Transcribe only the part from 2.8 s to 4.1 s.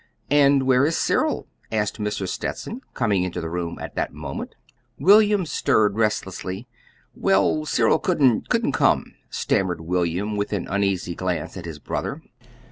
coming into the room at